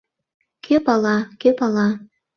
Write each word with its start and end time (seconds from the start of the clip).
Кӧ 0.65 0.75
пала, 0.85 1.17
кӧ 1.41 1.49
пала... 1.59 1.87